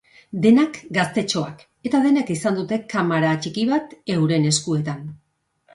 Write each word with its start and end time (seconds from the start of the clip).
Denak 0.43 0.79
gaztetxoak 0.97 1.61
eta 1.89 2.01
denek 2.07 2.33
izan 2.39 2.59
dute 2.61 2.81
kamara 2.95 3.39
txiki 3.45 3.69
bat 3.77 3.95
euren 4.19 4.51
eskuetan. 4.55 5.07